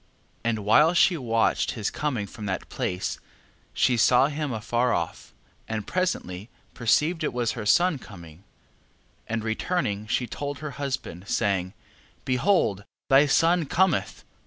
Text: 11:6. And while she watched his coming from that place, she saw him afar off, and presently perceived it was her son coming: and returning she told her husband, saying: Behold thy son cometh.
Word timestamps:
11:6. 0.43 0.49
And 0.49 0.59
while 0.65 0.93
she 0.95 1.15
watched 1.15 1.71
his 1.73 1.91
coming 1.91 2.25
from 2.25 2.47
that 2.47 2.69
place, 2.69 3.19
she 3.71 3.97
saw 3.97 4.29
him 4.29 4.51
afar 4.51 4.95
off, 4.95 5.31
and 5.67 5.85
presently 5.85 6.49
perceived 6.73 7.23
it 7.23 7.31
was 7.31 7.51
her 7.51 7.67
son 7.67 7.99
coming: 7.99 8.43
and 9.27 9.43
returning 9.43 10.07
she 10.07 10.25
told 10.25 10.57
her 10.57 10.71
husband, 10.81 11.27
saying: 11.29 11.73
Behold 12.25 12.83
thy 13.09 13.27
son 13.27 13.65
cometh. 13.67 14.23